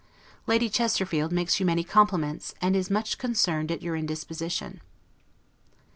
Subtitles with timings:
[0.47, 4.81] Lady Chesterfield makes you many compliments, and is much concerned at your indisposition.